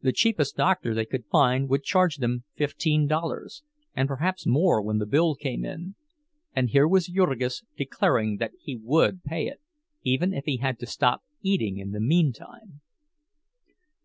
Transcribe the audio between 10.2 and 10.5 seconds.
if